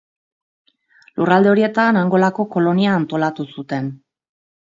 [1.19, 3.93] Lurralde horietan Angolako kolonia antolatu zuten.